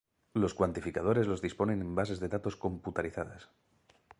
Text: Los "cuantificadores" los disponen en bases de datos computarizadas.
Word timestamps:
Los 0.33 0.55
"cuantificadores" 0.55 1.27
los 1.27 1.43
disponen 1.43 1.79
en 1.81 1.93
bases 1.93 2.19
de 2.19 2.27
datos 2.27 2.55
computarizadas. 2.55 3.49